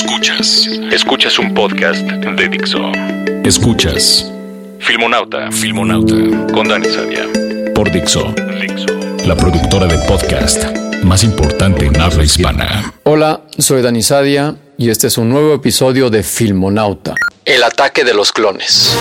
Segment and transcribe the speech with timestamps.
[0.00, 0.68] Escuchas.
[0.92, 2.78] Escuchas un podcast de Dixo.
[3.44, 4.30] Escuchas.
[4.78, 5.50] Filmonauta.
[5.50, 6.14] Filmonauta.
[6.52, 7.26] Con Dani Sadia.
[7.74, 8.32] Por Dixo.
[8.60, 8.86] Dixo.
[9.26, 10.66] La productora de podcast
[11.02, 12.94] más importante en habla hispana.
[13.02, 17.16] Hola, soy Dani Sadia y este es un nuevo episodio de Filmonauta.
[17.44, 18.96] El ataque de los clones.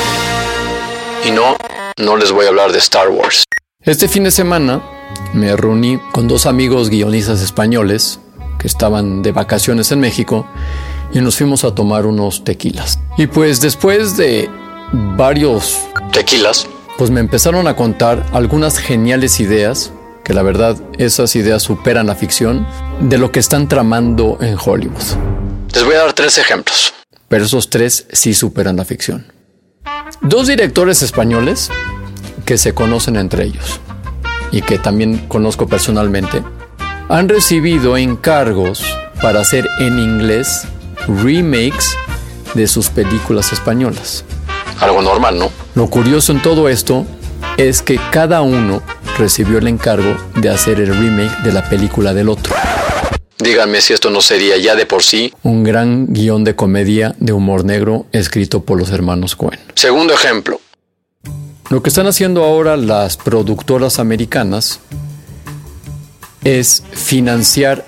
[1.24, 1.58] Y no,
[1.98, 3.44] no les voy a hablar de Star Wars.
[3.84, 4.82] Este fin de semana
[5.34, 8.20] me reuní con dos amigos guionistas españoles
[8.58, 10.48] que estaban de vacaciones en México
[11.14, 13.00] y nos fuimos a tomar unos tequilas.
[13.18, 14.50] Y pues después de
[14.92, 15.80] varios
[16.12, 19.92] tequilas, pues me empezaron a contar algunas geniales ideas,
[20.24, 22.68] que la verdad esas ideas superan la ficción,
[23.00, 25.04] de lo que están tramando en Hollywood.
[25.74, 26.94] Les voy a dar tres ejemplos,
[27.28, 29.32] pero esos tres sí superan la ficción.
[30.22, 31.70] Dos directores españoles
[32.46, 33.80] que se conocen entre ellos
[34.52, 36.44] y que también conozco personalmente,
[37.10, 38.84] han recibido encargos
[39.22, 40.64] para hacer en inglés
[41.08, 41.98] remakes
[42.54, 44.24] de sus películas españolas.
[44.80, 45.52] Algo normal, ¿no?
[45.76, 47.06] Lo curioso en todo esto
[47.58, 48.82] es que cada uno
[49.18, 52.56] recibió el encargo de hacer el remake de la película del otro.
[53.40, 57.34] Díganme si esto no sería ya de por sí un gran guion de comedia de
[57.34, 59.60] humor negro escrito por los hermanos Cohen.
[59.76, 60.60] Segundo ejemplo.
[61.70, 64.80] Lo que están haciendo ahora las productoras americanas
[66.44, 67.86] es financiar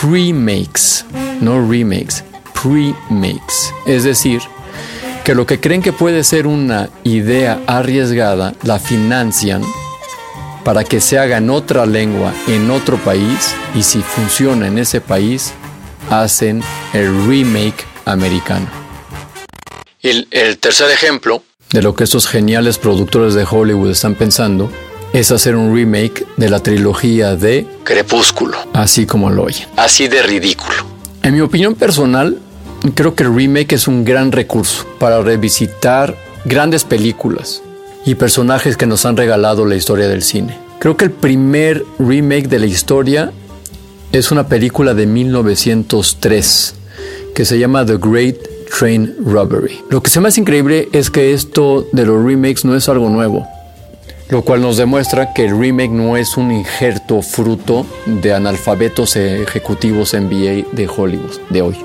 [0.00, 1.04] pre-makes,
[1.40, 2.24] no remakes,
[2.62, 3.72] pre-makes.
[3.86, 4.40] Es decir,
[5.24, 9.62] que lo que creen que puede ser una idea arriesgada, la financian
[10.64, 15.00] para que se haga en otra lengua, en otro país, y si funciona en ese
[15.00, 15.52] país,
[16.10, 18.66] hacen el remake americano.
[20.00, 21.42] Y el tercer ejemplo
[21.72, 24.70] de lo que estos geniales productores de Hollywood están pensando
[25.12, 29.66] es hacer un remake de la trilogía de Crepúsculo, así como lo oyen.
[29.76, 30.84] Así de ridículo.
[31.22, 32.40] En mi opinión personal,
[32.90, 37.62] creo que el remake es un gran recurso para revisitar grandes películas
[38.04, 40.58] y personajes que nos han regalado la historia del cine.
[40.80, 43.32] Creo que el primer remake de la historia
[44.10, 46.74] es una película de 1903
[47.34, 48.36] que se llama The Great
[48.78, 49.80] Train Robbery.
[49.90, 53.08] Lo que se me hace increíble es que esto de los remakes no es algo
[53.08, 53.46] nuevo
[54.32, 60.14] lo cual nos demuestra que el remake no es un injerto fruto de analfabetos ejecutivos
[60.14, 61.76] MBA de Hollywood de hoy,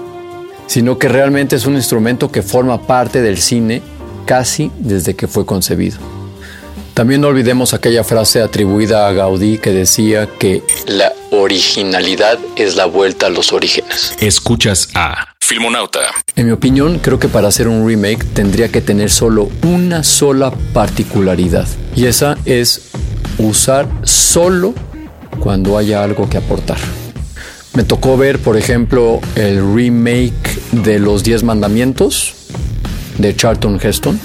[0.67, 3.81] sino que realmente es un instrumento que forma parte del cine
[4.25, 5.97] casi desde que fue concebido.
[6.94, 12.85] También no olvidemos aquella frase atribuida a Gaudí que decía que la originalidad es la
[12.85, 14.13] vuelta a los orígenes.
[14.19, 16.00] Escuchas a Filmonauta.
[16.35, 20.51] En mi opinión, creo que para hacer un remake tendría que tener solo una sola
[20.73, 21.67] particularidad.
[21.95, 22.89] Y esa es
[23.38, 24.73] usar solo
[25.39, 26.79] cuando haya algo que aportar.
[27.77, 32.33] Me tocó ver, por ejemplo, el remake de Los Diez Mandamientos
[33.19, 34.19] de Charlton Heston.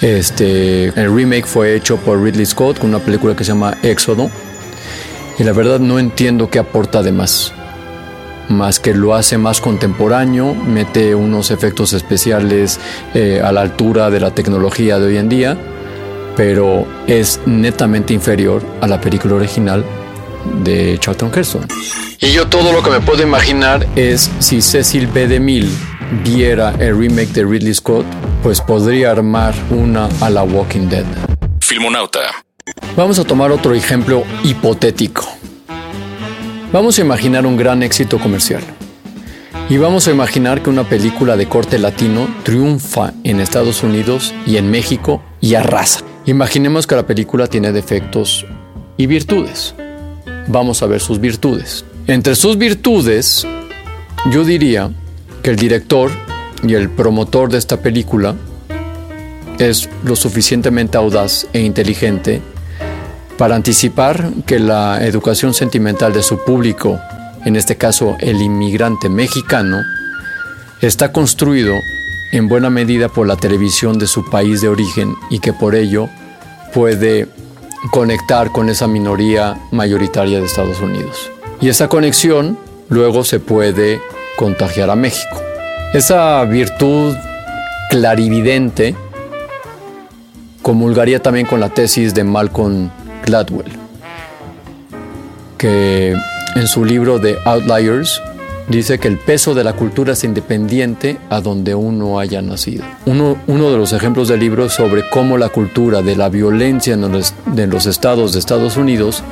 [0.00, 4.30] Este, el remake fue hecho por Ridley Scott con una película que se llama Éxodo.
[5.36, 7.52] Y la verdad no entiendo qué aporta de más
[8.48, 12.78] más que lo hace más contemporáneo, mete unos efectos especiales
[13.14, 15.58] eh, a la altura de la tecnología de hoy en día,
[16.36, 19.84] pero es netamente inferior a la película original
[20.62, 21.66] de Charlton Heston.
[22.20, 25.26] Y yo todo lo que me puedo imaginar es si Cecil B.
[25.26, 25.70] DeMille
[26.22, 28.06] viera el remake de Ridley Scott,
[28.42, 31.04] pues podría armar una a la Walking Dead.
[31.60, 32.20] Filmonauta.
[32.96, 35.24] Vamos a tomar otro ejemplo hipotético.
[36.72, 38.62] Vamos a imaginar un gran éxito comercial.
[39.68, 44.58] Y vamos a imaginar que una película de corte latino triunfa en Estados Unidos y
[44.58, 46.00] en México y arrasa.
[46.26, 48.46] Imaginemos que la película tiene defectos
[48.96, 49.74] y virtudes.
[50.46, 51.84] Vamos a ver sus virtudes.
[52.06, 53.46] Entre sus virtudes,
[54.30, 54.90] yo diría
[55.42, 56.10] que el director
[56.62, 58.34] y el promotor de esta película
[59.58, 62.42] es lo suficientemente audaz e inteligente
[63.38, 67.00] para anticipar que la educación sentimental de su público,
[67.44, 69.82] en este caso el inmigrante mexicano,
[70.80, 71.74] está construido
[72.32, 76.08] en buena medida por la televisión de su país de origen y que por ello
[76.72, 77.28] puede
[77.90, 81.30] conectar con esa minoría mayoritaria de Estados Unidos.
[81.60, 82.58] Y esa conexión
[82.88, 84.00] luego se puede
[84.36, 85.40] contagiar a México.
[85.92, 87.14] Esa virtud
[87.90, 88.94] clarividente
[90.62, 92.90] comulgaría también con la tesis de Malcolm
[93.24, 93.70] Gladwell,
[95.58, 96.16] que
[96.56, 98.20] en su libro de Outliers
[98.68, 102.84] dice que el peso de la cultura es independiente a donde uno haya nacido.
[103.06, 107.34] Uno, de los ejemplos del libro sobre cómo la cultura de la violencia en los,
[107.56, 109.22] en los estados de Estados Unidos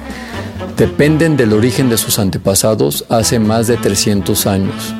[0.77, 4.95] dependen del origen de sus antepasados hace más de 300 años.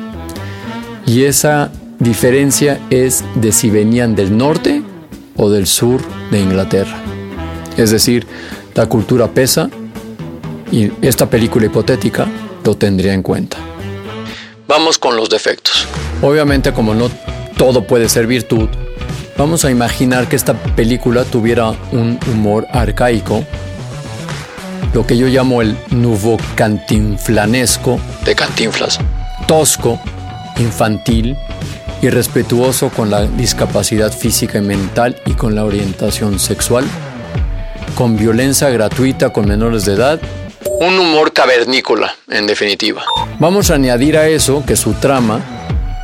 [1.05, 4.81] Y esa diferencia es de si venían del norte
[5.35, 6.01] o del sur
[6.31, 6.95] de Inglaterra.
[7.77, 8.25] Es decir,
[8.75, 9.69] la cultura pesa
[10.71, 12.27] y esta película hipotética
[12.63, 13.72] lo tendría en cuenta.
[14.75, 15.87] Vamos con los defectos.
[16.23, 17.11] Obviamente como no
[17.57, 18.67] todo puede ser virtud,
[19.37, 23.45] vamos a imaginar que esta película tuviera un humor arcaico,
[24.95, 28.97] lo que yo llamo el nuevo cantinflanesco de cantinflas,
[29.45, 29.99] tosco,
[30.57, 31.37] infantil,
[32.01, 36.83] irrespetuoso con la discapacidad física y mental y con la orientación sexual,
[37.93, 40.19] con violencia gratuita con menores de edad,
[40.79, 43.03] un humor cavernícola, en definitiva.
[43.39, 45.41] Vamos a añadir a eso que su trama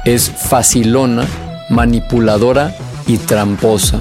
[0.06, 1.28] es facilona,
[1.70, 2.76] manipuladora
[3.08, 4.00] y tramposa,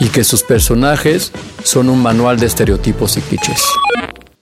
[0.00, 1.32] y que sus personajes
[1.64, 3.62] son un manual de estereotipos y clichés.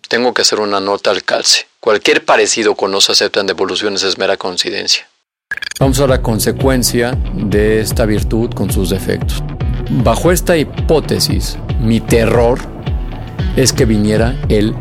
[0.09, 1.67] Tengo que hacer una nota al calce.
[1.79, 5.09] Cualquier parecido con no se aceptan devoluciones es mera coincidencia.
[5.79, 9.43] Vamos a la consecuencia de esta virtud con sus defectos.
[9.89, 12.61] Bajo esta hipótesis, mi terror
[13.61, 14.75] es que viniera el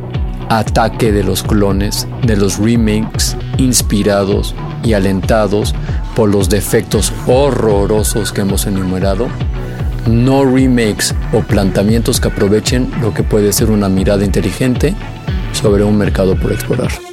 [0.47, 4.55] ataque de los clones, de los remakes inspirados
[4.85, 5.75] y alentados
[6.15, 9.27] por los defectos horrorosos que hemos enumerado,
[10.07, 14.95] no remakes o planteamientos que aprovechen lo que puede ser una mirada inteligente
[15.51, 17.08] sobre un mercado por explorar.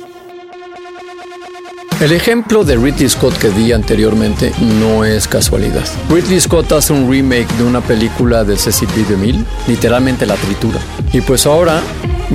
[1.99, 5.83] El ejemplo de Ridley Scott que di anteriormente no es casualidad.
[6.11, 10.79] Ridley Scott hace un remake de una película de de Mil, literalmente la tritura.
[11.15, 11.81] Y pues ahora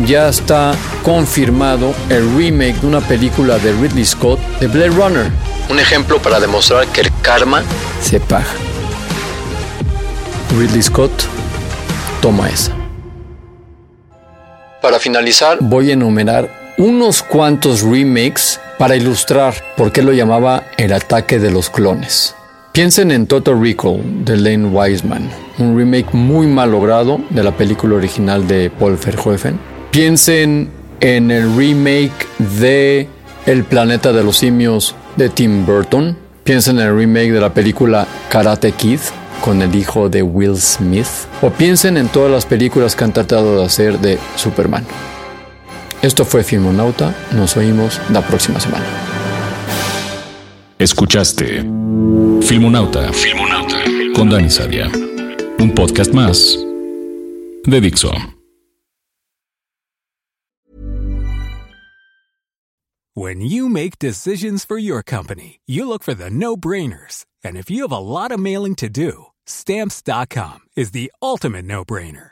[0.08, 0.74] ya está
[1.04, 5.32] confirmado el remake de una película de Ridley Scott de Blade Runner.
[5.70, 7.62] Un ejemplo para demostrar que el karma
[8.02, 8.50] se paga.
[10.58, 11.12] Ridley Scott
[12.20, 12.74] toma esa.
[14.82, 20.92] Para finalizar, voy a enumerar unos cuantos remakes para ilustrar por qué lo llamaba el
[20.92, 22.34] ataque de los clones.
[22.72, 25.30] Piensen en Total Recall de Lane Wiseman,
[25.60, 29.60] un remake muy mal logrado de la película original de Paul Verhoeven.
[29.92, 32.26] Piensen en el remake
[32.58, 33.08] de
[33.46, 36.18] El planeta de los simios de Tim Burton.
[36.44, 39.00] Piensen en el remake de la película Karate Kid
[39.46, 41.28] con el hijo de Will Smith.
[41.44, 44.86] O piensen en todas las películas que han tratado de hacer de Superman.
[46.02, 47.14] Esto fue Filmonauta.
[47.34, 48.86] Nos oímos la próxima semana.
[50.80, 51.64] Escuchaste
[52.42, 53.78] Filmonauta, Filmonauta
[54.16, 54.90] con Dani Sadia.
[55.60, 56.58] Un podcast más
[57.66, 58.12] de Dixo.
[63.14, 67.26] When you make decisions for your company, you look for the no-brainers.
[67.44, 72.32] And if you have a lot of mailing to do, stamps.com is the ultimate no-brainer.